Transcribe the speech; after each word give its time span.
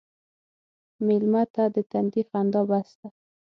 مېلمه 1.05 1.43
ته 1.53 1.63
د 1.75 1.77
تندي 1.91 2.21
خندا 2.29 2.61
بس 2.69 2.89
ده. 2.99 3.07